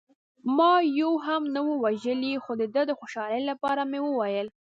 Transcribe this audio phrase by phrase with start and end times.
[0.57, 4.47] ما یو هم نه و وژلی، خو د ده د خوشحالۍ لپاره مې وویل.